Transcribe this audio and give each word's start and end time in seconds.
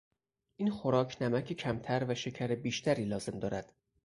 این 0.55 0.69
خوراک 0.71 1.21
نمک 1.21 1.53
کمتر 1.53 2.05
و 2.05 2.15
شکر 2.15 2.55
بیشتری 2.55 3.05
لازم 3.05 3.39
دارد. 3.39 3.73